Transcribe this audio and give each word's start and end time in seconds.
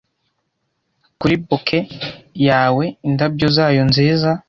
kuri 1.19 1.35
bouquet 1.45 1.85
yawe 2.47 2.83
indabyo 3.07 3.47
zayo 3.55 3.83
nziza 3.89 4.29